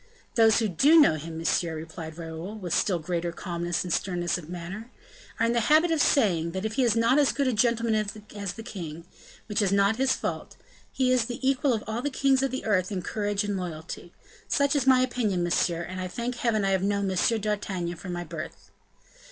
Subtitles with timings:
[0.33, 4.49] "Those who do know him, monsieur," replied Raoul, with still greater calmness and sternness of
[4.49, 4.89] manner,
[5.39, 7.93] "are in the habit of saying, that if he is not as good a gentleman
[8.35, 9.05] as the king
[9.45, 10.55] which is not his fault
[10.91, 14.11] he is the equal of all the kings of the earth in courage and loyalty.
[14.47, 17.17] Such is my opinion, monsieur; and I thank heaven I have known M.
[17.39, 18.71] d'Artagnan from my birth."